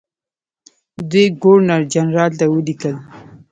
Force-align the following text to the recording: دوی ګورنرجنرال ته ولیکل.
دوی 1.09 1.25
ګورنرجنرال 1.41 2.31
ته 2.39 2.45
ولیکل. 2.47 2.95